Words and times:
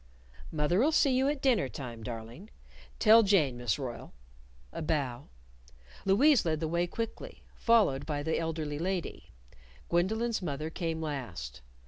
"Mother'll 0.51 0.91
see 0.91 1.11
you 1.15 1.27
at 1.27 1.43
dinnertime, 1.43 2.01
darling. 2.01 2.49
Tell 2.97 3.21
Jane, 3.21 3.55
Miss 3.55 3.77
Royle." 3.77 4.13
A 4.73 4.81
bow. 4.81 5.27
Louise 6.05 6.43
led 6.43 6.59
the 6.59 6.67
way 6.67 6.87
quickly, 6.87 7.43
followed 7.55 8.07
by 8.07 8.23
the 8.23 8.39
elderly 8.39 8.79
lady. 8.79 9.29
Gwendolyn's 9.89 10.41
mother 10.41 10.71
came 10.71 11.03
last. 11.03 11.61